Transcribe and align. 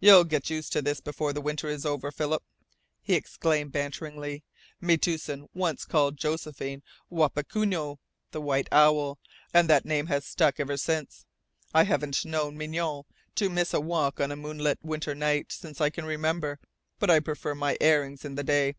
"You'll 0.00 0.24
get 0.24 0.50
used 0.50 0.72
to 0.72 0.82
this 0.82 1.00
before 1.00 1.32
the 1.32 1.40
winter 1.40 1.68
is 1.68 1.86
over, 1.86 2.10
Philip," 2.10 2.42
he 3.00 3.14
exclaimed 3.14 3.70
banteringly. 3.70 4.42
"Metoosin 4.80 5.46
once 5.54 5.84
called 5.84 6.16
Josephine 6.16 6.82
'Wapikunoo' 7.08 7.98
the 8.32 8.40
White 8.40 8.66
Owl, 8.72 9.20
and 9.54 9.70
the 9.70 9.80
name 9.84 10.06
has 10.06 10.24
stuck 10.26 10.58
ever 10.58 10.76
since. 10.76 11.24
I 11.72 11.84
haven't 11.84 12.24
known 12.24 12.58
Mignonne 12.58 13.04
to 13.36 13.48
miss 13.48 13.72
a 13.72 13.78
walk 13.78 14.18
on 14.20 14.32
a 14.32 14.36
moonlit 14.36 14.80
winter 14.82 15.14
night 15.14 15.52
since 15.52 15.80
I 15.80 15.88
can 15.88 16.04
remember. 16.04 16.58
But 16.98 17.08
I 17.10 17.20
prefer 17.20 17.54
my 17.54 17.78
airings 17.80 18.24
in 18.24 18.34
the 18.34 18.42
day. 18.42 18.74